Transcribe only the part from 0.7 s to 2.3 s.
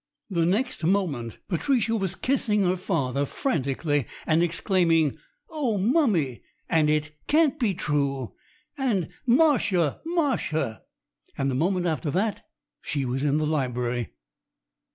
moment Patricia was